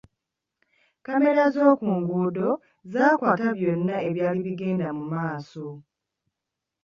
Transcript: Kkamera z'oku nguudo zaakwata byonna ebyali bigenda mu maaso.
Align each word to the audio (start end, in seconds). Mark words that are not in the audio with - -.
Kkamera 0.97 1.43
z'oku 1.53 1.85
nguudo 1.97 2.49
zaakwata 2.91 3.47
byonna 3.57 3.95
ebyali 4.09 4.39
bigenda 4.47 4.87
mu 4.97 5.03
maaso. 5.13 5.65